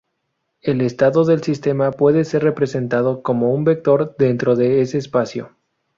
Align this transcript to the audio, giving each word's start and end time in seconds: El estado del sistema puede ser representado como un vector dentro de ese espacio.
El 0.61 0.81
estado 0.81 1.25
del 1.25 1.43
sistema 1.43 1.91
puede 1.91 2.25
ser 2.25 2.41
representado 2.41 3.21
como 3.21 3.53
un 3.53 3.63
vector 3.65 4.15
dentro 4.17 4.55
de 4.55 4.81
ese 4.81 4.97
espacio. 4.97 5.55